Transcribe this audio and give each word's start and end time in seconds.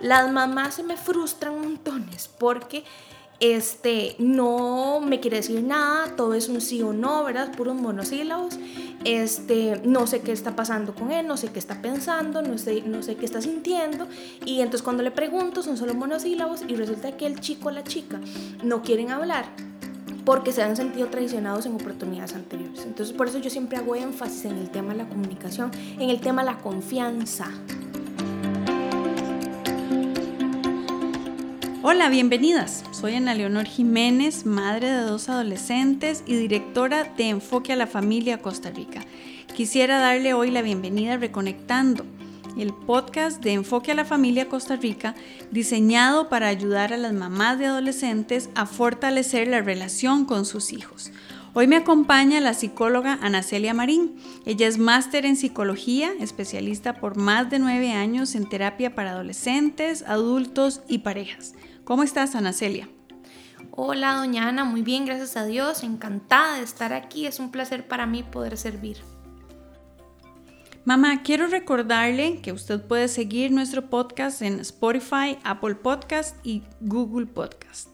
las 0.00 0.30
mamás 0.30 0.74
se 0.74 0.82
me 0.82 0.96
frustran 0.96 1.60
montones 1.60 2.28
porque 2.38 2.84
este, 3.40 4.14
no 4.18 5.00
me 5.00 5.20
quiere 5.20 5.38
decir 5.38 5.62
nada, 5.62 6.14
todo 6.16 6.34
es 6.34 6.48
un 6.48 6.60
sí 6.60 6.82
o 6.82 6.92
no, 6.92 7.24
¿verdad? 7.24 7.54
Puros 7.54 7.74
monosílabos. 7.74 8.58
Este, 9.04 9.82
no 9.84 10.06
sé 10.06 10.22
qué 10.22 10.32
está 10.32 10.56
pasando 10.56 10.94
con 10.94 11.10
él, 11.10 11.26
no 11.26 11.36
sé 11.36 11.48
qué 11.48 11.58
está 11.58 11.82
pensando, 11.82 12.40
no 12.42 12.56
sé, 12.56 12.82
no 12.82 13.02
sé 13.02 13.16
qué 13.16 13.26
está 13.26 13.42
sintiendo. 13.42 14.06
Y 14.46 14.60
entonces 14.60 14.82
cuando 14.82 15.02
le 15.02 15.10
pregunto 15.10 15.62
son 15.62 15.76
solo 15.76 15.94
monosílabos 15.94 16.62
y 16.66 16.76
resulta 16.76 17.16
que 17.16 17.26
el 17.26 17.40
chico 17.40 17.68
o 17.68 17.72
la 17.72 17.84
chica 17.84 18.20
no 18.62 18.82
quieren 18.82 19.10
hablar 19.10 19.46
porque 20.24 20.52
se 20.52 20.62
han 20.62 20.74
sentido 20.74 21.08
traicionados 21.08 21.66
en 21.66 21.74
oportunidades 21.74 22.34
anteriores. 22.34 22.82
Entonces 22.84 23.14
por 23.14 23.28
eso 23.28 23.38
yo 23.38 23.50
siempre 23.50 23.76
hago 23.76 23.94
énfasis 23.94 24.46
en 24.46 24.56
el 24.56 24.70
tema 24.70 24.92
de 24.92 24.98
la 24.98 25.08
comunicación, 25.08 25.70
en 25.98 26.08
el 26.08 26.20
tema 26.20 26.42
de 26.42 26.52
la 26.52 26.58
confianza. 26.58 27.50
Hola, 31.86 32.08
bienvenidas. 32.08 32.82
Soy 32.92 33.14
Ana 33.14 33.34
Leonor 33.34 33.66
Jiménez, 33.66 34.46
madre 34.46 34.88
de 34.88 35.02
dos 35.02 35.28
adolescentes 35.28 36.24
y 36.26 36.34
directora 36.34 37.12
de 37.14 37.28
Enfoque 37.28 37.74
a 37.74 37.76
la 37.76 37.86
Familia 37.86 38.38
Costa 38.38 38.70
Rica. 38.70 39.02
Quisiera 39.54 39.98
darle 39.98 40.32
hoy 40.32 40.50
la 40.50 40.62
bienvenida 40.62 41.12
a 41.12 41.16
Reconectando, 41.18 42.06
el 42.56 42.72
podcast 42.72 43.44
de 43.44 43.52
Enfoque 43.52 43.92
a 43.92 43.94
la 43.94 44.06
Familia 44.06 44.48
Costa 44.48 44.76
Rica 44.76 45.14
diseñado 45.50 46.30
para 46.30 46.48
ayudar 46.48 46.94
a 46.94 46.96
las 46.96 47.12
mamás 47.12 47.58
de 47.58 47.66
adolescentes 47.66 48.48
a 48.54 48.64
fortalecer 48.64 49.46
la 49.46 49.60
relación 49.60 50.24
con 50.24 50.46
sus 50.46 50.72
hijos. 50.72 51.12
Hoy 51.52 51.66
me 51.66 51.76
acompaña 51.76 52.40
la 52.40 52.54
psicóloga 52.54 53.18
Ana 53.20 53.42
Celia 53.42 53.74
Marín. 53.74 54.16
Ella 54.46 54.66
es 54.66 54.78
máster 54.78 55.26
en 55.26 55.36
psicología, 55.36 56.12
especialista 56.18 56.94
por 56.94 57.16
más 57.16 57.50
de 57.50 57.58
nueve 57.58 57.92
años 57.92 58.34
en 58.34 58.48
terapia 58.48 58.94
para 58.94 59.10
adolescentes, 59.10 60.02
adultos 60.08 60.80
y 60.88 60.98
parejas. 60.98 61.52
¿Cómo 61.84 62.02
estás, 62.02 62.34
Ana 62.34 62.54
Celia? 62.54 62.88
Hola, 63.70 64.14
doña 64.14 64.48
Ana, 64.48 64.64
muy 64.64 64.80
bien, 64.80 65.04
gracias 65.04 65.36
a 65.36 65.44
Dios, 65.44 65.82
encantada 65.82 66.56
de 66.56 66.64
estar 66.64 66.94
aquí, 66.94 67.26
es 67.26 67.38
un 67.38 67.50
placer 67.50 67.86
para 67.86 68.06
mí 68.06 68.22
poder 68.22 68.56
servir. 68.56 68.96
Mamá, 70.86 71.22
quiero 71.22 71.46
recordarle 71.46 72.40
que 72.40 72.52
usted 72.52 72.80
puede 72.80 73.08
seguir 73.08 73.52
nuestro 73.52 73.90
podcast 73.90 74.40
en 74.40 74.60
Spotify, 74.60 75.38
Apple 75.44 75.74
Podcast 75.74 76.36
y 76.42 76.62
Google 76.80 77.26
Podcast. 77.26 77.90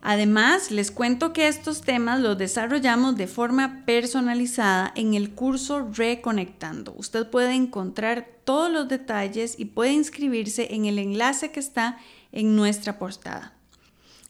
Además, 0.00 0.70
les 0.70 0.90
cuento 0.90 1.32
que 1.32 1.48
estos 1.48 1.82
temas 1.82 2.20
los 2.20 2.38
desarrollamos 2.38 3.16
de 3.16 3.26
forma 3.26 3.82
personalizada 3.84 4.92
en 4.94 5.14
el 5.14 5.30
curso 5.34 5.88
Reconectando. 5.92 6.94
Usted 6.96 7.28
puede 7.28 7.54
encontrar 7.54 8.28
todos 8.44 8.70
los 8.70 8.88
detalles 8.88 9.58
y 9.58 9.66
puede 9.66 9.92
inscribirse 9.92 10.74
en 10.74 10.86
el 10.86 10.98
enlace 10.98 11.50
que 11.50 11.60
está 11.60 11.98
en 11.98 12.17
nuestra 12.32 12.98
portada. 12.98 13.54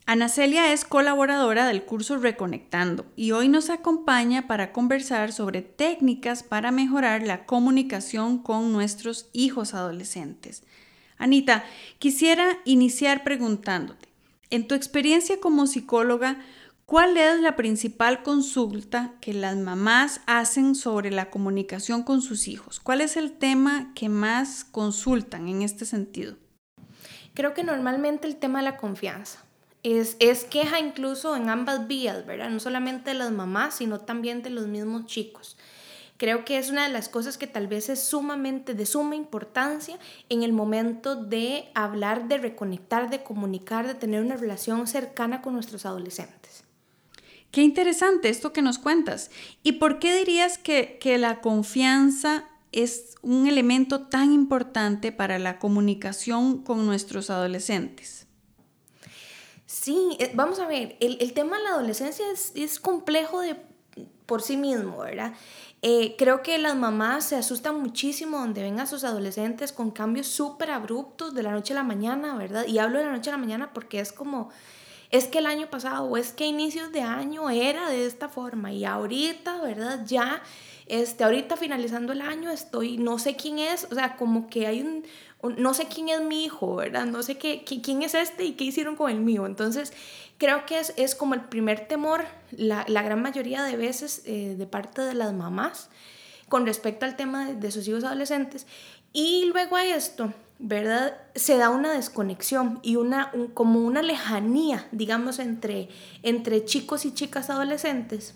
Ana 0.06 0.30
Celia 0.30 0.72
es 0.72 0.86
colaboradora 0.86 1.66
del 1.66 1.84
curso 1.84 2.16
Reconectando 2.16 3.04
y 3.14 3.32
hoy 3.32 3.48
nos 3.48 3.68
acompaña 3.68 4.46
para 4.46 4.72
conversar 4.72 5.32
sobre 5.32 5.60
técnicas 5.60 6.42
para 6.42 6.70
mejorar 6.70 7.22
la 7.22 7.44
comunicación 7.44 8.38
con 8.38 8.72
nuestros 8.72 9.28
hijos 9.34 9.74
adolescentes. 9.74 10.62
Anita, 11.18 11.62
quisiera 11.98 12.56
iniciar 12.64 13.22
preguntándote, 13.22 14.08
en 14.48 14.66
tu 14.66 14.74
experiencia 14.74 15.40
como 15.40 15.66
psicóloga, 15.66 16.38
¿cuál 16.86 17.18
es 17.18 17.40
la 17.40 17.54
principal 17.54 18.22
consulta 18.22 19.12
que 19.20 19.34
las 19.34 19.58
mamás 19.58 20.22
hacen 20.24 20.74
sobre 20.74 21.10
la 21.10 21.28
comunicación 21.28 22.02
con 22.02 22.22
sus 22.22 22.48
hijos? 22.48 22.80
¿Cuál 22.80 23.02
es 23.02 23.18
el 23.18 23.32
tema 23.32 23.92
que 23.94 24.08
más 24.08 24.64
consultan 24.64 25.48
en 25.48 25.60
este 25.60 25.84
sentido? 25.84 26.36
Creo 27.38 27.54
que 27.54 27.62
normalmente 27.62 28.26
el 28.26 28.34
tema 28.34 28.58
de 28.58 28.64
la 28.64 28.76
confianza. 28.76 29.44
Es, 29.84 30.16
es, 30.18 30.42
queja 30.42 30.80
incluso 30.80 31.36
en 31.36 31.48
ambas 31.48 31.86
vías, 31.86 32.26
¿verdad? 32.26 32.50
No 32.50 32.58
solamente 32.58 33.10
de 33.10 33.14
las 33.14 33.30
mamás, 33.30 33.76
sino 33.76 34.00
también 34.00 34.42
de 34.42 34.50
los 34.50 34.66
mismos 34.66 35.06
chicos. 35.06 35.56
Creo 36.16 36.44
que 36.44 36.58
es 36.58 36.68
una 36.68 36.84
de 36.84 36.92
las 36.92 37.08
cosas 37.08 37.38
que 37.38 37.46
tal 37.46 37.68
vez 37.68 37.90
es 37.90 38.02
sumamente 38.02 38.74
de 38.74 38.84
suma 38.84 39.14
importancia 39.14 40.00
en 40.28 40.42
el 40.42 40.52
momento 40.52 41.14
de 41.14 41.68
hablar, 41.76 42.26
de 42.26 42.38
reconectar, 42.38 43.08
de 43.08 43.22
comunicar, 43.22 43.86
de 43.86 43.94
tener 43.94 44.20
una 44.20 44.34
relación 44.34 44.88
cercana 44.88 45.40
con 45.40 45.54
nuestros 45.54 45.86
adolescentes. 45.86 46.64
Qué 47.52 47.62
interesante 47.62 48.30
esto 48.30 48.52
que 48.52 48.62
nos 48.62 48.80
cuentas. 48.80 49.30
¿Y 49.62 49.74
por 49.74 50.00
qué 50.00 50.16
dirías 50.16 50.58
que, 50.58 50.98
que 51.00 51.18
la 51.18 51.40
confianza 51.40 52.46
es 52.72 53.14
un 53.22 53.46
elemento 53.46 54.06
tan 54.08 54.32
importante 54.32 55.12
para 55.12 55.38
la 55.38 55.58
comunicación 55.58 56.62
con 56.62 56.86
nuestros 56.86 57.30
adolescentes. 57.30 58.26
Sí, 59.66 60.16
eh, 60.18 60.32
vamos 60.34 60.60
a 60.60 60.66
ver, 60.66 60.96
el, 61.00 61.32
tema 61.34 61.58
de 61.58 61.64
la 61.64 61.70
adolescencia 61.70 62.24
es, 62.54 62.80
complejo 62.80 63.40
de, 63.40 63.56
por 64.24 64.40
sí 64.40 64.56
mismo, 64.56 64.98
¿verdad? 64.98 65.34
Eh, 65.82 66.16
creo 66.16 66.42
que 66.42 66.58
las 66.58 66.74
mamás 66.74 67.26
se 67.26 67.36
asustan 67.36 67.80
muchísimo 67.80 68.38
donde 68.38 68.62
ven 68.62 68.80
a 68.80 68.86
sus 68.86 69.04
adolescentes 69.04 69.72
con 69.72 69.90
cambios 69.90 70.26
súper 70.26 70.70
abruptos 70.70 71.34
de 71.34 71.42
la 71.42 71.52
noche 71.52 71.74
a 71.74 71.76
la 71.76 71.82
mañana, 71.82 72.34
¿verdad? 72.36 72.66
Y 72.66 72.78
hablo 72.78 72.98
de 72.98 73.04
la 73.04 73.12
noche 73.12 73.30
a 73.30 73.34
la 73.34 73.38
mañana 73.38 73.72
porque 73.74 74.00
es 74.00 74.10
como, 74.10 74.48
es 75.10 75.26
que 75.26 75.38
el 75.38 75.46
año 75.46 75.68
pasado 75.70 76.04
o 76.04 76.16
es 76.16 76.32
que 76.32 76.46
inicios 76.46 76.92
de 76.92 77.00
año 77.00 77.48
era 77.50 77.88
de 77.88 78.06
esta 78.06 78.28
forma 78.28 78.72
y 78.72 78.84
ahorita, 78.84 79.60
¿verdad? 79.62 80.04
Ya 80.06 80.42
este, 80.86 81.24
ahorita 81.24 81.56
finalizando 81.56 82.12
el 82.12 82.22
año 82.22 82.50
estoy, 82.50 82.96
no 82.96 83.18
sé 83.18 83.36
quién 83.36 83.58
es, 83.58 83.86
o 83.90 83.94
sea, 83.94 84.16
como 84.16 84.48
que 84.48 84.66
hay 84.66 84.80
un, 84.80 85.04
no 85.58 85.74
sé 85.74 85.86
quién 85.86 86.08
es 86.08 86.20
mi 86.22 86.44
hijo, 86.44 86.76
¿verdad? 86.76 87.06
No 87.06 87.22
sé 87.22 87.36
qué, 87.36 87.62
quién 87.64 88.02
es 88.02 88.14
este 88.14 88.44
y 88.44 88.52
qué 88.52 88.64
hicieron 88.64 88.96
con 88.96 89.10
el 89.10 89.20
mío. 89.20 89.46
Entonces, 89.46 89.92
creo 90.38 90.66
que 90.66 90.78
es, 90.78 90.94
es 90.96 91.14
como 91.14 91.34
el 91.34 91.42
primer 91.42 91.86
temor, 91.86 92.24
la, 92.50 92.84
la 92.88 93.02
gran 93.02 93.20
mayoría 93.22 93.62
de 93.62 93.76
veces 93.76 94.22
eh, 94.24 94.56
de 94.58 94.66
parte 94.66 95.02
de 95.02 95.14
las 95.14 95.32
mamás 95.32 95.90
con 96.48 96.66
respecto 96.66 97.04
al 97.04 97.16
tema 97.16 97.52
de, 97.52 97.70
sus 97.70 97.86
hijos 97.88 98.04
adolescentes. 98.04 98.66
Y 99.12 99.46
luego 99.52 99.76
a 99.76 99.84
esto, 99.84 100.32
¿verdad? 100.58 101.16
Se 101.34 101.56
da 101.56 101.70
una 101.70 101.92
desconexión 101.92 102.80
y 102.82 102.96
una, 102.96 103.32
como 103.54 103.80
una 103.80 104.02
lejanía, 104.02 104.86
digamos, 104.92 105.38
entre, 105.38 105.88
entre 106.22 106.64
chicos 106.64 107.04
y 107.04 107.14
chicas 107.14 107.50
adolescentes 107.50 108.34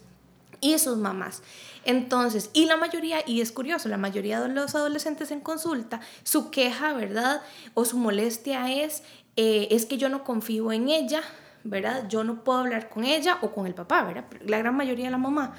y 0.60 0.78
sus 0.78 0.96
mamás. 0.96 1.42
Entonces, 1.84 2.50
y 2.54 2.66
la 2.66 2.76
mayoría, 2.76 3.18
y 3.26 3.40
es 3.40 3.52
curioso, 3.52 3.88
la 3.88 3.98
mayoría 3.98 4.40
de 4.40 4.48
los 4.48 4.74
adolescentes 4.74 5.30
en 5.32 5.40
consulta, 5.40 6.00
su 6.22 6.50
queja, 6.50 6.92
¿verdad? 6.94 7.42
O 7.74 7.84
su 7.84 7.98
molestia 7.98 8.72
es, 8.72 9.02
eh, 9.36 9.68
es 9.72 9.84
que 9.84 9.98
yo 9.98 10.08
no 10.08 10.22
confío 10.22 10.70
en 10.72 10.88
ella, 10.88 11.22
¿verdad? 11.64 12.08
Yo 12.08 12.22
no 12.22 12.44
puedo 12.44 12.60
hablar 12.60 12.88
con 12.88 13.04
ella 13.04 13.38
o 13.42 13.50
con 13.50 13.66
el 13.66 13.74
papá, 13.74 14.04
¿verdad? 14.04 14.24
La 14.46 14.58
gran 14.58 14.76
mayoría 14.76 15.06
de 15.06 15.10
la 15.10 15.18
mamá. 15.18 15.54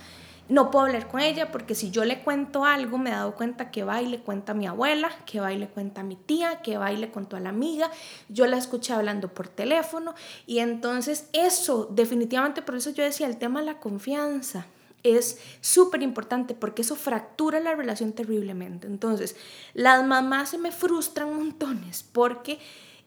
No 0.50 0.72
puedo 0.72 0.86
hablar 0.86 1.08
con 1.08 1.22
ella 1.22 1.52
porque 1.52 1.74
si 1.74 1.90
yo 1.90 2.04
le 2.04 2.22
cuento 2.22 2.66
algo, 2.66 2.98
me 2.98 3.10
he 3.10 3.14
dado 3.14 3.34
cuenta 3.36 3.72
que 3.72 3.84
va 3.84 4.02
y 4.02 4.08
le 4.08 4.20
cuenta 4.20 4.52
a 4.52 4.56
mi 4.56 4.68
abuela, 4.68 5.10
que 5.26 5.40
va 5.40 5.54
y 5.54 5.58
le 5.58 5.68
cuenta 5.68 6.02
a 6.02 6.04
mi 6.04 6.16
tía, 6.16 6.62
que 6.62 6.78
va 6.78 6.92
y 6.92 6.98
le 6.98 7.12
contó 7.12 7.38
a 7.38 7.40
la 7.40 7.50
amiga, 7.50 7.90
yo 8.28 8.46
la 8.46 8.58
escuché 8.58 8.94
hablando 8.94 9.30
por 9.30 9.48
teléfono 9.48 10.14
y 10.46 10.60
entonces 10.60 11.30
eso, 11.32 11.88
definitivamente, 11.92 12.62
por 12.62 12.76
eso 12.76 12.90
yo 12.90 13.04
decía 13.04 13.28
el 13.28 13.38
tema 13.38 13.62
de 13.62 13.68
la 13.68 13.80
confianza, 13.80 14.66
es 15.04 15.38
súper 15.62 16.02
importante 16.02 16.54
porque 16.54 16.82
eso 16.82 16.96
fractura 16.96 17.60
la 17.60 17.76
relación 17.76 18.14
terriblemente. 18.14 18.88
Entonces, 18.88 19.36
las 19.74 20.06
mamás 20.06 20.50
se 20.50 20.58
me 20.58 20.72
frustran 20.72 21.36
montones 21.36 22.04
porque 22.04 22.60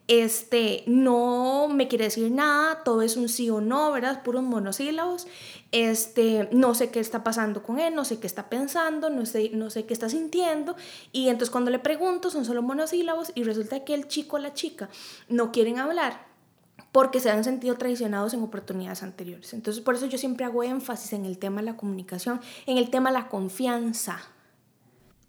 este 0.08 0.84
no 0.86 1.68
me 1.68 1.88
quiere 1.88 2.04
decir 2.04 2.30
nada, 2.30 2.84
todo 2.84 3.02
es 3.02 3.16
un 3.16 3.28
sí 3.28 3.50
o 3.50 3.60
no, 3.60 3.90
¿verdad? 3.92 4.22
Puros 4.22 4.42
monosílabos. 4.42 5.26
Este, 5.72 6.48
no 6.52 6.74
sé 6.74 6.90
qué 6.90 7.00
está 7.00 7.24
pasando 7.24 7.62
con 7.62 7.80
él, 7.80 7.94
no 7.94 8.04
sé 8.04 8.18
qué 8.18 8.26
está 8.26 8.48
pensando, 8.48 9.10
no 9.10 9.26
sé, 9.26 9.50
no 9.52 9.68
sé 9.70 9.84
qué 9.84 9.92
está 9.92 10.08
sintiendo. 10.08 10.76
Y 11.12 11.28
entonces 11.28 11.50
cuando 11.50 11.70
le 11.70 11.78
pregunto 11.78 12.30
son 12.30 12.44
solo 12.44 12.62
monosílabos 12.62 13.32
y 13.34 13.42
resulta 13.42 13.84
que 13.84 13.94
el 13.94 14.06
chico 14.06 14.36
o 14.36 14.38
la 14.38 14.54
chica 14.54 14.88
no 15.28 15.50
quieren 15.50 15.78
hablar 15.78 16.26
porque 16.92 17.20
se 17.20 17.30
han 17.30 17.44
sentido 17.44 17.76
traicionados 17.76 18.32
en 18.32 18.42
oportunidades 18.42 19.02
anteriores. 19.02 19.52
Entonces, 19.52 19.82
por 19.82 19.96
eso 19.96 20.06
yo 20.06 20.16
siempre 20.16 20.46
hago 20.46 20.62
énfasis 20.62 21.12
en 21.12 21.26
el 21.26 21.36
tema 21.36 21.60
de 21.60 21.66
la 21.66 21.76
comunicación, 21.76 22.40
en 22.64 22.78
el 22.78 22.88
tema 22.88 23.10
de 23.10 23.18
la 23.18 23.28
confianza. 23.28 24.18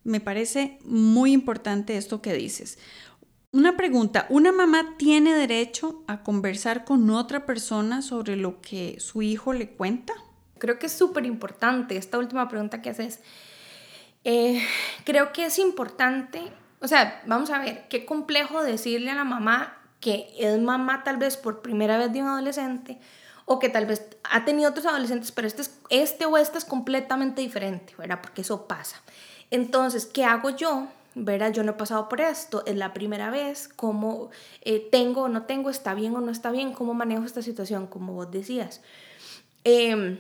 Me 0.05 0.21
parece 0.21 0.79
muy 0.85 1.33
importante 1.33 1.97
esto 1.97 2.21
que 2.21 2.33
dices. 2.33 2.77
Una 3.57 3.75
pregunta, 3.75 4.27
¿una 4.29 4.51
mamá 4.51 4.93
tiene 4.97 5.33
derecho 5.33 6.03
a 6.05 6.21
conversar 6.21 6.85
con 6.85 7.09
otra 7.09 7.47
persona 7.47 8.03
sobre 8.03 8.35
lo 8.35 8.61
que 8.61 8.99
su 8.99 9.23
hijo 9.23 9.51
le 9.51 9.71
cuenta? 9.71 10.13
Creo 10.59 10.77
que 10.77 10.85
es 10.85 10.91
súper 10.91 11.25
importante 11.25 11.97
esta 11.97 12.19
última 12.19 12.47
pregunta 12.49 12.83
que 12.83 12.91
haces. 12.91 13.19
Eh, 14.23 14.61
creo 15.05 15.33
que 15.33 15.47
es 15.47 15.57
importante, 15.57 16.43
o 16.81 16.87
sea, 16.87 17.23
vamos 17.25 17.49
a 17.49 17.57
ver, 17.57 17.87
qué 17.89 18.05
complejo 18.05 18.61
decirle 18.61 19.09
a 19.09 19.15
la 19.15 19.23
mamá, 19.23 19.75
que 20.01 20.27
es 20.37 20.59
mamá 20.61 21.03
tal 21.03 21.17
vez 21.17 21.35
por 21.35 21.63
primera 21.63 21.97
vez 21.97 22.13
de 22.13 22.21
un 22.21 22.27
adolescente 22.27 22.99
o 23.45 23.57
que 23.57 23.69
tal 23.69 23.87
vez 23.87 24.05
ha 24.29 24.45
tenido 24.45 24.69
otros 24.69 24.85
adolescentes, 24.85 25.31
pero 25.31 25.47
este, 25.47 25.63
es, 25.63 25.79
este 25.89 26.27
o 26.27 26.37
esta 26.37 26.59
es 26.59 26.65
completamente 26.65 27.41
diferente, 27.41 27.95
¿verdad? 27.97 28.19
Porque 28.21 28.41
eso 28.41 28.67
pasa. 28.67 29.01
Entonces, 29.49 30.05
¿qué 30.05 30.25
hago 30.25 30.51
yo? 30.51 30.89
¿Verdad? 31.25 31.51
Yo 31.51 31.63
no 31.63 31.71
he 31.71 31.75
pasado 31.75 32.09
por 32.09 32.21
esto, 32.21 32.63
es 32.65 32.75
la 32.75 32.93
primera 32.93 33.29
vez, 33.29 33.67
cómo 33.67 34.29
eh, 34.61 34.87
tengo 34.91 35.23
o 35.23 35.27
no 35.29 35.43
tengo, 35.43 35.69
está 35.69 35.93
bien 35.93 36.15
o 36.15 36.21
no 36.21 36.31
está 36.31 36.51
bien, 36.51 36.73
cómo 36.73 36.93
manejo 36.93 37.23
esta 37.23 37.41
situación, 37.41 37.87
como 37.87 38.13
vos 38.13 38.31
decías. 38.31 38.81
Eh, 39.63 40.17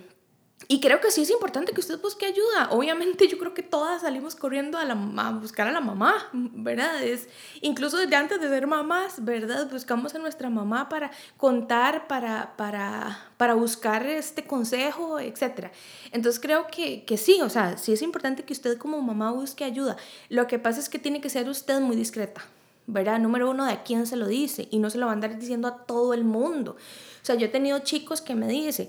y 0.69 0.81
creo 0.81 0.99
que 0.99 1.11
sí 1.11 1.21
es 1.21 1.29
importante 1.29 1.71
que 1.71 1.79
usted 1.79 2.01
busque 2.01 2.25
ayuda. 2.25 2.69
Obviamente 2.71 3.27
yo 3.27 3.37
creo 3.37 3.53
que 3.53 3.63
todas 3.63 4.01
salimos 4.01 4.35
corriendo 4.35 4.77
a, 4.77 4.83
la, 4.83 4.93
a 5.17 5.31
buscar 5.31 5.67
a 5.67 5.71
la 5.71 5.79
mamá, 5.79 6.29
¿verdad? 6.33 7.01
Es, 7.03 7.29
incluso 7.61 7.97
desde 7.97 8.15
antes 8.15 8.41
de 8.41 8.49
ser 8.49 8.67
mamás, 8.67 9.23
¿verdad? 9.23 9.69
Buscamos 9.71 10.13
a 10.15 10.19
nuestra 10.19 10.49
mamá 10.49 10.89
para 10.89 11.11
contar, 11.37 12.07
para, 12.07 12.57
para, 12.57 13.29
para 13.37 13.53
buscar 13.53 14.05
este 14.07 14.45
consejo, 14.45 15.19
etc. 15.19 15.69
Entonces 16.11 16.41
creo 16.41 16.67
que, 16.67 17.05
que 17.05 17.17
sí, 17.17 17.39
o 17.41 17.49
sea, 17.49 17.77
sí 17.77 17.93
es 17.93 18.01
importante 18.01 18.43
que 18.43 18.51
usted 18.51 18.77
como 18.77 19.01
mamá 19.01 19.31
busque 19.31 19.63
ayuda. 19.63 19.95
Lo 20.27 20.47
que 20.47 20.59
pasa 20.59 20.81
es 20.81 20.89
que 20.89 20.99
tiene 20.99 21.21
que 21.21 21.29
ser 21.29 21.47
usted 21.47 21.79
muy 21.79 21.95
discreta. 21.95 22.43
¿verdad? 22.89 23.19
Número 23.19 23.49
uno, 23.49 23.65
de 23.65 23.73
a 23.73 23.83
quién 23.83 24.07
se 24.07 24.15
lo 24.15 24.27
dice 24.27 24.69
y 24.71 24.79
no 24.79 24.89
se 24.89 24.97
lo 24.97 25.07
va 25.07 25.11
a 25.11 25.15
andar 25.15 25.37
diciendo 25.37 25.67
a 25.67 25.85
todo 25.85 26.13
el 26.13 26.23
mundo. 26.23 26.77
O 27.21 27.25
sea, 27.25 27.35
yo 27.35 27.47
he 27.47 27.49
tenido 27.49 27.79
chicos 27.79 28.21
que 28.21 28.33
me 28.33 28.47
dicen, 28.47 28.87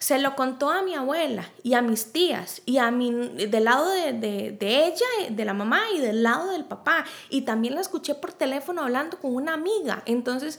se 0.00 0.18
lo 0.18 0.34
contó 0.34 0.70
a 0.70 0.82
mi 0.82 0.94
abuela 0.94 1.48
y 1.62 1.74
a 1.74 1.82
mis 1.82 2.10
tías 2.10 2.62
y 2.64 2.78
a 2.78 2.90
mi, 2.90 3.12
del 3.12 3.64
lado 3.64 3.90
de, 3.90 4.14
de, 4.14 4.50
de, 4.50 4.86
ella, 4.86 5.06
de 5.28 5.44
la 5.44 5.52
mamá 5.52 5.82
y 5.94 6.00
del 6.00 6.22
lado 6.22 6.50
del 6.52 6.64
papá. 6.64 7.04
Y 7.28 7.42
también 7.42 7.74
la 7.74 7.82
escuché 7.82 8.14
por 8.14 8.32
teléfono 8.32 8.82
hablando 8.82 9.18
con 9.18 9.34
una 9.34 9.52
amiga. 9.52 10.02
Entonces, 10.06 10.58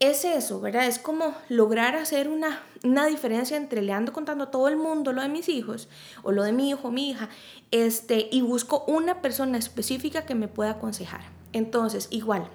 es 0.00 0.24
eso, 0.24 0.60
¿verdad? 0.60 0.86
Es 0.86 0.98
como 0.98 1.34
lograr 1.50 1.96
hacer 1.96 2.28
una, 2.28 2.62
una 2.82 3.06
diferencia 3.06 3.58
entre 3.58 3.82
le 3.82 3.92
ando 3.92 4.14
contando 4.14 4.44
a 4.44 4.50
todo 4.50 4.68
el 4.68 4.76
mundo 4.76 5.12
lo 5.12 5.20
de 5.20 5.28
mis 5.28 5.50
hijos 5.50 5.88
o 6.22 6.32
lo 6.32 6.42
de 6.42 6.52
mi 6.52 6.70
hijo, 6.70 6.90
mi 6.90 7.10
hija, 7.10 7.28
este, 7.72 8.28
y 8.30 8.40
busco 8.40 8.84
una 8.86 9.20
persona 9.20 9.58
específica 9.58 10.24
que 10.24 10.34
me 10.34 10.48
pueda 10.48 10.70
aconsejar. 10.70 11.20
Entonces, 11.52 12.08
igual, 12.10 12.48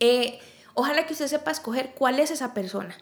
eh, 0.00 0.38
ojalá 0.72 1.04
que 1.06 1.12
usted 1.12 1.26
sepa 1.26 1.50
escoger 1.50 1.92
cuál 1.94 2.20
es 2.20 2.30
esa 2.30 2.54
persona. 2.54 2.96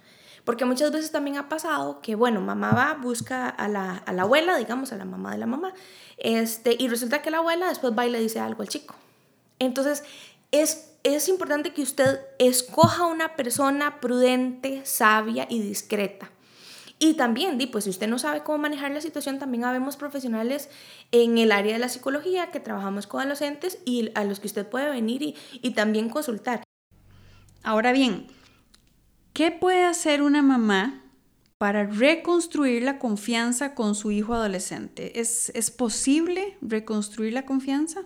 Porque 0.44 0.64
muchas 0.64 0.90
veces 0.92 1.12
también 1.12 1.36
ha 1.36 1.48
pasado 1.48 2.00
que, 2.00 2.14
bueno, 2.14 2.40
mamá 2.40 2.72
va, 2.72 2.94
busca 2.94 3.48
a 3.48 3.68
la, 3.68 3.96
a 3.98 4.12
la 4.12 4.22
abuela, 4.22 4.56
digamos, 4.56 4.92
a 4.92 4.96
la 4.96 5.04
mamá 5.04 5.32
de 5.32 5.38
la 5.38 5.46
mamá, 5.46 5.74
este, 6.16 6.76
y 6.78 6.88
resulta 6.88 7.22
que 7.22 7.30
la 7.30 7.38
abuela 7.38 7.68
después 7.68 7.92
va 7.96 8.06
y 8.06 8.10
le 8.10 8.20
dice 8.20 8.40
algo 8.40 8.62
al 8.62 8.68
chico. 8.68 8.94
Entonces, 9.58 10.04
es, 10.50 10.92
es 11.04 11.28
importante 11.28 11.72
que 11.72 11.82
usted 11.82 12.20
escoja 12.38 13.06
una 13.06 13.36
persona 13.36 14.00
prudente, 14.00 14.82
sabia 14.84 15.46
y 15.48 15.60
discreta. 15.60 16.30
Y 17.02 17.14
también, 17.14 17.58
pues 17.72 17.84
si 17.84 17.90
usted 17.90 18.08
no 18.08 18.18
sabe 18.18 18.42
cómo 18.42 18.58
manejar 18.58 18.90
la 18.90 19.00
situación, 19.00 19.38
también 19.38 19.64
habemos 19.64 19.96
profesionales 19.96 20.68
en 21.12 21.38
el 21.38 21.50
área 21.50 21.72
de 21.72 21.78
la 21.78 21.88
psicología 21.88 22.50
que 22.50 22.60
trabajamos 22.60 23.06
con 23.06 23.20
adolescentes 23.20 23.78
y 23.86 24.10
a 24.14 24.24
los 24.24 24.38
que 24.38 24.48
usted 24.48 24.68
puede 24.68 24.90
venir 24.90 25.22
y, 25.22 25.34
y 25.62 25.70
también 25.70 26.10
consultar. 26.10 26.62
Ahora 27.62 27.92
bien, 27.92 28.26
¿Qué 29.40 29.50
puede 29.50 29.86
hacer 29.86 30.20
una 30.20 30.42
mamá 30.42 31.02
para 31.56 31.86
reconstruir 31.86 32.82
la 32.82 32.98
confianza 32.98 33.74
con 33.74 33.94
su 33.94 34.10
hijo 34.10 34.34
adolescente? 34.34 35.18
¿Es, 35.18 35.48
¿Es, 35.54 35.70
posible 35.70 36.58
reconstruir 36.60 37.32
la 37.32 37.46
confianza? 37.46 38.02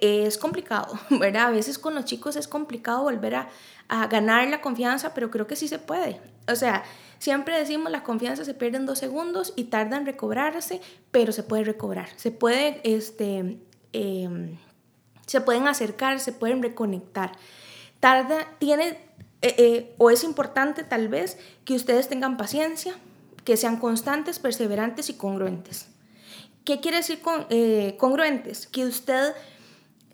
Es 0.00 0.38
complicado, 0.38 0.96
¿verdad? 1.10 1.46
A 1.46 1.50
veces 1.50 1.76
con 1.76 1.96
los 1.96 2.04
chicos 2.04 2.36
es 2.36 2.46
complicado 2.46 3.02
volver 3.02 3.34
a, 3.34 3.48
a 3.88 4.06
ganar 4.06 4.46
la 4.46 4.60
confianza, 4.60 5.12
pero 5.12 5.28
creo 5.28 5.48
que 5.48 5.56
sí 5.56 5.66
se 5.66 5.80
puede. 5.80 6.20
O 6.46 6.54
sea, 6.54 6.84
siempre 7.18 7.58
decimos 7.58 7.90
la 7.90 8.04
confianza 8.04 8.44
se 8.44 8.54
pierde 8.54 8.76
en 8.76 8.86
dos 8.86 9.00
segundos 9.00 9.54
y 9.56 9.64
tarda 9.64 9.96
en 9.96 10.06
recobrarse, 10.06 10.80
pero 11.10 11.32
se 11.32 11.42
puede 11.42 11.64
recobrar. 11.64 12.10
Se 12.14 12.30
puede, 12.30 12.80
este, 12.84 13.58
eh, 13.92 14.56
se 15.26 15.40
pueden 15.40 15.66
acercar, 15.66 16.20
se 16.20 16.30
pueden 16.30 16.62
reconectar. 16.62 17.32
Tarda, 17.98 18.46
tiene 18.60 18.98
eh, 19.44 19.54
eh, 19.58 19.94
o 19.98 20.10
es 20.10 20.24
importante 20.24 20.84
tal 20.84 21.08
vez 21.08 21.36
que 21.66 21.74
ustedes 21.74 22.08
tengan 22.08 22.38
paciencia, 22.38 22.94
que 23.44 23.58
sean 23.58 23.76
constantes, 23.76 24.38
perseverantes 24.38 25.10
y 25.10 25.14
congruentes. 25.18 25.88
¿Qué 26.64 26.80
quiere 26.80 26.96
decir 26.96 27.20
eh, 27.50 27.94
congruentes? 27.98 28.66
Que 28.66 28.86
usted, 28.86 29.34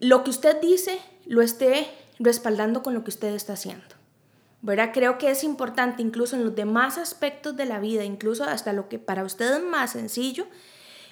lo 0.01 0.25
que 0.25 0.31
usted 0.31 0.61
dice, 0.61 0.99
lo 1.27 1.43
esté 1.43 1.87
respaldando 2.19 2.83
con 2.83 2.93
lo 2.93 3.05
que 3.05 3.11
usted 3.11 3.29
está 3.29 3.53
haciendo. 3.53 3.95
¿verdad? 4.63 4.91
Creo 4.93 5.17
que 5.17 5.31
es 5.31 5.45
importante 5.45 6.03
incluso 6.03 6.35
en 6.35 6.45
los 6.45 6.57
demás 6.57 6.99
aspectos 6.99 7.57
de 7.57 7.67
la 7.67 7.79
vida, 7.79 8.05
incluso 8.05 8.43
hasta 8.43 8.73
lo 8.73 8.89
que 8.89 8.99
para 8.99 9.23
usted 9.23 9.59
es 9.59 9.63
más 9.63 9.93
sencillo 9.93 10.49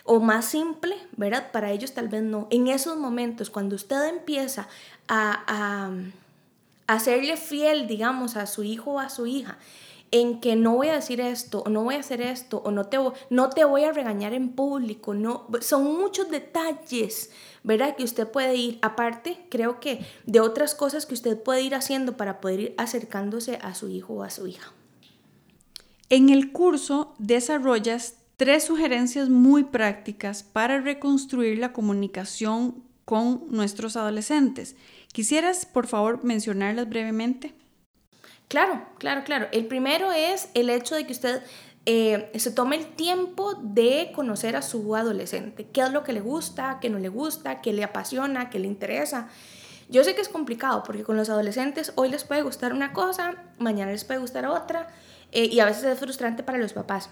o 0.03 0.19
más 0.19 0.45
simple, 0.45 0.97
¿verdad? 1.17 1.53
Para 1.53 1.71
ellos 1.71 1.93
tal 1.93 2.09
vez 2.09 2.25
no. 2.25 2.49
En 2.51 2.67
esos 2.67 2.97
momentos, 2.97 3.49
cuando 3.49 3.77
usted 3.77 4.09
empieza 4.09 4.67
a 5.07 5.93
hacerle 6.89 7.37
fiel, 7.37 7.87
digamos, 7.87 8.37
a 8.37 8.47
su 8.47 8.65
hijo 8.65 8.93
o 8.93 8.99
a 8.99 9.11
su 9.11 9.27
hija, 9.27 9.59
en 10.11 10.41
que 10.41 10.57
no 10.57 10.75
voy 10.75 10.89
a 10.89 10.95
decir 10.95 11.21
esto, 11.21 11.63
o 11.65 11.69
no 11.69 11.85
voy 11.85 11.95
a 11.95 12.01
hacer 12.01 12.23
esto, 12.23 12.63
o 12.65 12.71
no 12.71 12.87
te, 12.87 12.99
no 13.31 13.51
te 13.51 13.65
voy 13.65 13.85
a 13.85 13.93
regañar 13.93 14.33
en 14.33 14.49
público, 14.49 15.13
no, 15.13 15.47
son 15.61 15.85
muchos 15.85 16.31
detalles, 16.31 17.31
¿verdad? 17.63 17.95
Que 17.95 18.05
usted 18.05 18.27
puede 18.27 18.57
ir, 18.57 18.79
aparte, 18.81 19.47
creo 19.51 19.81
que 19.81 20.05
de 20.25 20.41
otras 20.41 20.75
cosas 20.75 21.05
que 21.05 21.15
usted 21.15 21.41
puede 21.41 21.61
ir 21.61 21.75
haciendo 21.75 22.17
para 22.17 22.41
poder 22.41 22.61
ir 22.61 22.75
acercándose 22.79 23.59
a 23.63 23.75
su 23.75 23.89
hijo 23.91 24.15
o 24.15 24.23
a 24.23 24.31
su 24.31 24.47
hija. 24.47 24.73
En 26.09 26.31
el 26.31 26.53
curso 26.53 27.15
desarrollas 27.19 28.15
tres 28.39 28.65
sugerencias 28.65 29.29
muy 29.29 29.65
prácticas 29.65 30.43
para 30.43 30.81
reconstruir 30.81 31.59
la 31.59 31.75
comunicación 31.75 32.83
con 33.05 33.45
nuestros 33.51 33.97
adolescentes. 33.97 34.77
¿Quisieras, 35.19 35.67
por 35.67 35.89
favor, 35.89 36.23
mencionarlas 36.23 36.89
brevemente? 36.89 37.53
Claro, 38.47 38.87
claro, 38.99 39.25
claro. 39.25 39.49
El 39.51 39.67
primero 39.67 40.13
es 40.13 40.49
el 40.55 40.71
hecho 40.71 40.95
de 40.95 41.07
que 41.07 41.13
usted 41.13 41.43
eh, 41.87 42.31
se 42.37 42.53
tome 42.53 42.77
el 42.77 42.87
tiempo 42.87 43.55
de 43.55 44.13
conocer 44.15 44.55
a 44.55 44.63
su 44.63 44.95
adolescente. 44.95 45.67
¿Qué 45.73 45.81
es 45.81 45.91
lo 45.91 46.05
que 46.05 46.13
le 46.13 46.21
gusta, 46.21 46.79
qué 46.81 46.89
no 46.89 47.01
le 47.01 47.09
gusta, 47.09 47.61
qué 47.61 47.73
le 47.73 47.83
apasiona, 47.83 48.49
qué 48.49 48.61
le 48.61 48.69
interesa? 48.69 49.27
Yo 49.89 50.05
sé 50.05 50.15
que 50.15 50.21
es 50.21 50.29
complicado 50.29 50.85
porque 50.85 51.03
con 51.03 51.17
los 51.17 51.29
adolescentes 51.31 51.93
hoy 51.97 52.11
les 52.11 52.23
puede 52.23 52.43
gustar 52.43 52.73
una 52.73 52.93
cosa, 52.93 53.43
mañana 53.59 53.91
les 53.91 54.05
puede 54.05 54.21
gustar 54.21 54.47
otra 54.47 54.87
eh, 55.33 55.47
y 55.47 55.59
a 55.59 55.65
veces 55.65 55.83
es 55.83 55.99
frustrante 55.99 56.45
para 56.45 56.59
los 56.59 56.75
papás. 56.75 57.11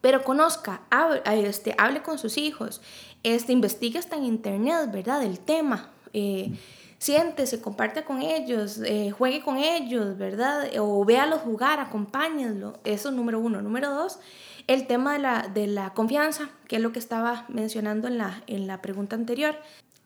Pero 0.00 0.24
conozca, 0.24 0.80
hable, 0.90 1.22
este, 1.48 1.76
hable 1.78 2.02
con 2.02 2.18
sus 2.18 2.36
hijos, 2.36 2.82
este, 3.22 3.52
investigue 3.52 4.00
hasta 4.00 4.16
en 4.16 4.24
internet, 4.24 4.90
¿verdad? 4.90 5.22
El 5.22 5.38
tema. 5.38 5.92
Eh, 6.12 6.50
siéntese, 6.98 7.60
comparte 7.60 8.04
con 8.04 8.22
ellos, 8.22 8.80
eh, 8.84 9.10
juegue 9.10 9.40
con 9.40 9.56
ellos, 9.56 10.18
¿verdad? 10.18 10.68
O 10.78 11.04
véalos 11.04 11.40
jugar, 11.40 11.80
acompáñenlo. 11.80 12.78
Eso 12.84 13.08
es 13.08 13.14
número 13.14 13.38
uno. 13.38 13.62
Número 13.62 13.90
dos, 13.90 14.18
el 14.66 14.86
tema 14.86 15.14
de 15.14 15.18
la, 15.20 15.48
de 15.48 15.66
la 15.66 15.94
confianza, 15.94 16.50
que 16.66 16.76
es 16.76 16.82
lo 16.82 16.92
que 16.92 16.98
estaba 16.98 17.44
mencionando 17.48 18.08
en 18.08 18.18
la, 18.18 18.42
en 18.46 18.66
la 18.66 18.82
pregunta 18.82 19.16
anterior. 19.16 19.56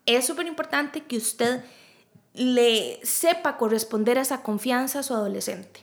Es 0.06 0.26
súper 0.26 0.46
importante 0.46 1.02
que 1.02 1.16
usted 1.16 1.64
le 2.34 3.00
sepa 3.02 3.56
corresponder 3.56 4.18
a 4.18 4.22
esa 4.22 4.42
confianza 4.42 5.00
a 5.00 5.02
su 5.02 5.14
adolescente 5.14 5.80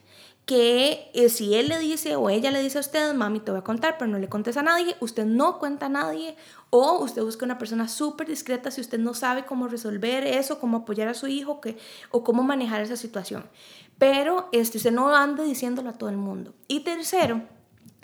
que 0.49 1.11
eh, 1.13 1.29
si 1.29 1.53
él 1.53 1.67
le 1.67 1.77
dice 1.77 2.15
o 2.15 2.27
ella 2.31 2.49
le 2.49 2.63
dice 2.63 2.79
a 2.79 2.81
usted, 2.81 3.13
mami, 3.13 3.39
te 3.39 3.51
voy 3.51 3.59
a 3.59 3.63
contar, 3.63 3.99
pero 3.99 4.09
no 4.09 4.17
le 4.17 4.29
contes 4.29 4.57
a 4.57 4.63
nadie, 4.63 4.95
usted 4.99 5.27
no 5.27 5.59
cuenta 5.59 5.85
a 5.85 5.89
nadie 5.89 6.35
o 6.71 7.03
usted 7.03 7.21
busca 7.21 7.45
una 7.45 7.59
persona 7.59 7.87
súper 7.87 8.27
discreta 8.27 8.71
si 8.71 8.81
usted 8.81 8.97
no 8.97 9.13
sabe 9.13 9.45
cómo 9.45 9.67
resolver 9.67 10.25
eso, 10.25 10.59
cómo 10.59 10.77
apoyar 10.77 11.07
a 11.07 11.13
su 11.13 11.27
hijo 11.27 11.61
que, 11.61 11.77
o 12.09 12.23
cómo 12.23 12.41
manejar 12.41 12.81
esa 12.81 12.95
situación. 12.95 13.43
Pero 13.99 14.49
este, 14.51 14.79
usted 14.79 14.91
no 14.91 15.15
ande 15.15 15.43
diciéndolo 15.43 15.91
a 15.91 15.99
todo 15.99 16.09
el 16.09 16.17
mundo. 16.17 16.55
Y 16.67 16.79
tercero, 16.79 17.43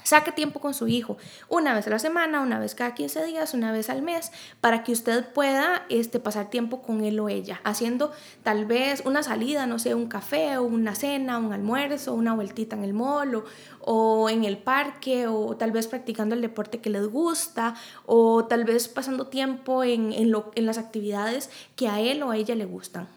Saque 0.05 0.31
tiempo 0.31 0.59
con 0.59 0.75
su 0.75 0.87
hijo, 0.87 1.17
una 1.49 1.73
vez 1.73 1.87
a 1.87 1.89
la 1.89 1.97
semana, 1.97 2.41
una 2.41 2.59
vez 2.59 2.75
cada 2.75 2.93
15 2.93 3.25
días, 3.25 3.55
una 3.55 3.71
vez 3.71 3.89
al 3.89 4.03
mes, 4.03 4.31
para 4.61 4.83
que 4.83 4.91
usted 4.91 5.25
pueda 5.33 5.83
este, 5.89 6.19
pasar 6.19 6.51
tiempo 6.51 6.83
con 6.83 7.03
él 7.03 7.19
o 7.19 7.27
ella, 7.27 7.59
haciendo 7.63 8.11
tal 8.43 8.67
vez 8.67 9.01
una 9.03 9.23
salida, 9.23 9.65
no 9.65 9.79
sé, 9.79 9.95
un 9.95 10.05
café 10.07 10.59
o 10.59 10.63
una 10.63 10.93
cena, 10.93 11.39
un 11.39 11.53
almuerzo, 11.53 12.13
una 12.13 12.35
vueltita 12.35 12.75
en 12.75 12.83
el 12.83 12.93
mall 12.93 13.43
o, 13.81 14.29
en 14.29 14.43
el 14.43 14.59
parque 14.59 15.25
o 15.25 15.57
tal 15.57 15.71
vez 15.71 15.87
practicando 15.87 16.35
el 16.35 16.41
deporte 16.41 16.81
que 16.81 16.91
les 16.91 17.07
gusta 17.07 17.73
o 18.05 18.45
tal 18.45 18.63
vez 18.63 18.87
pasando 18.87 19.25
tiempo 19.25 19.83
en, 19.83 20.13
en, 20.13 20.29
lo, 20.29 20.51
en 20.53 20.67
las 20.67 20.77
actividades 20.77 21.49
que 21.75 21.87
a 21.87 21.99
él 21.99 22.21
o 22.21 22.29
a 22.29 22.37
ella 22.37 22.53
le 22.53 22.65
gustan. 22.65 23.07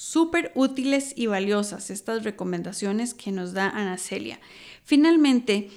Súper 0.00 0.52
útiles 0.54 1.12
y 1.16 1.26
valiosas 1.26 1.90
estas 1.90 2.22
recomendaciones 2.22 3.14
que 3.14 3.32
nos 3.32 3.52
da 3.52 3.68
Ana 3.68 3.98
Celia. 3.98 4.38
Finalmente, 4.84 5.72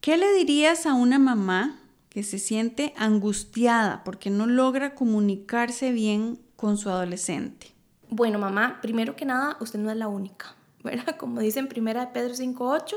¿qué 0.00 0.16
le 0.16 0.32
dirías 0.32 0.86
a 0.86 0.94
una 0.94 1.18
mamá 1.18 1.78
que 2.08 2.22
se 2.22 2.38
siente 2.38 2.94
angustiada 2.96 4.02
porque 4.02 4.30
no 4.30 4.46
logra 4.46 4.94
comunicarse 4.94 5.92
bien 5.92 6.40
con 6.56 6.78
su 6.78 6.88
adolescente? 6.88 7.74
Bueno, 8.08 8.38
mamá, 8.38 8.78
primero 8.80 9.14
que 9.14 9.26
nada, 9.26 9.58
usted 9.60 9.78
no 9.78 9.90
es 9.90 9.98
la 9.98 10.08
única. 10.08 10.56
¿Verdad? 10.84 11.16
Como 11.18 11.40
dice 11.40 11.58
en 11.58 11.66
primera 11.66 12.06
de 12.06 12.12
Pedro 12.12 12.34
5.8, 12.34 12.94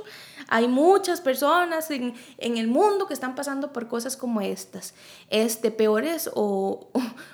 hay 0.48 0.68
muchas 0.68 1.22
personas 1.22 1.90
en, 1.90 2.14
en, 2.38 2.58
el 2.58 2.68
mundo 2.68 3.08
que 3.08 3.14
están 3.14 3.34
pasando 3.34 3.74
por 3.74 3.88
cosas 3.88 4.16
como 4.16 4.42
estas, 4.42 4.94
este, 5.30 5.72
peores 5.72 6.30
o, 6.36 6.90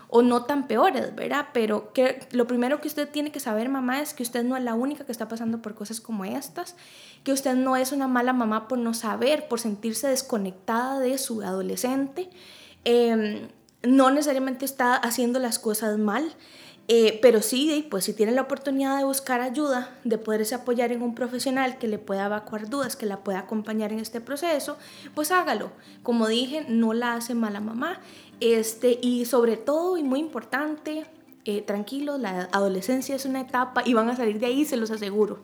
o, 0.07 0.21
no 0.21 0.45
tan 0.45 0.67
peores, 0.67 1.13
¿verdad? 1.15 1.47
Pero 1.53 1.91
que, 1.91 2.25
lo 2.31 2.47
primero 2.47 2.79
que 2.79 2.87
usted 2.87 3.09
tiene 3.09 3.31
que 3.31 3.39
saber, 3.41 3.67
mamá, 3.67 4.01
es 4.01 4.13
que 4.13 4.23
usted 4.23 4.43
no 4.45 4.55
es 4.55 4.63
la 4.63 4.75
única 4.75 5.05
que 5.05 5.11
está 5.11 5.27
pasando 5.27 5.61
por 5.61 5.73
cosas 5.73 5.99
como 5.99 6.23
estas, 6.23 6.75
que 7.23 7.33
usted 7.33 7.55
no 7.55 7.75
es 7.75 7.91
una 7.91 8.07
mala 8.07 8.31
mamá 8.31 8.67
por 8.67 8.77
no 8.77 8.93
saber, 8.93 9.47
por 9.47 9.59
sentirse 9.59 10.07
desconectada 10.07 10.99
de 10.99 11.17
su 11.17 11.41
adolescente, 11.41 12.29
eh, 12.85 13.49
no 13.81 14.09
necesariamente 14.11 14.63
está 14.63 14.95
haciendo 14.95 15.39
las 15.39 15.59
cosas 15.59 15.97
mal, 15.97 16.33
eh, 16.89 17.19
pero 17.21 17.41
sí, 17.41 17.87
pues 17.89 18.03
si 18.03 18.13
tiene 18.13 18.33
la 18.33 18.41
oportunidad 18.41 18.97
de 18.97 19.05
buscar 19.05 19.39
ayuda, 19.39 19.95
de 20.03 20.17
poderse 20.17 20.55
apoyar 20.55 20.91
en 20.91 21.01
un 21.01 21.15
profesional 21.15 21.77
que 21.77 21.87
le 21.87 21.97
pueda 21.97 22.25
evacuar 22.25 22.69
dudas, 22.69 22.97
que 22.97 23.05
la 23.05 23.23
pueda 23.23 23.39
acompañar 23.39 23.93
en 23.93 23.99
este 23.99 24.19
proceso, 24.19 24.77
pues 25.15 25.31
hágalo. 25.31 25.71
Como 26.03 26.27
dije, 26.27 26.65
no 26.67 26.93
la 26.93 27.13
hace 27.13 27.35
mala 27.35 27.61
mamá. 27.61 28.01
Este, 28.41 28.99
y 29.01 29.23
sobre 29.25 29.55
todo, 29.55 29.97
y 29.97 30.03
muy 30.03 30.19
importante, 30.19 31.05
eh, 31.45 31.61
tranquilo, 31.61 32.17
la 32.17 32.49
adolescencia 32.51 33.15
es 33.15 33.25
una 33.25 33.39
etapa 33.39 33.83
y 33.85 33.93
van 33.93 34.09
a 34.09 34.15
salir 34.17 34.39
de 34.39 34.47
ahí, 34.47 34.65
se 34.65 34.75
los 34.75 34.91
aseguro. 34.91 35.39